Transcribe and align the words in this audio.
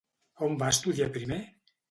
On 0.47 0.55
va 0.63 0.71
estudiar 0.75 1.11
primer? 1.19 1.39